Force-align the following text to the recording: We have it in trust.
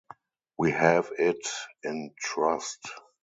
We 0.57 0.71
have 0.71 1.11
it 1.19 1.47
in 1.83 2.15
trust. 2.19 2.79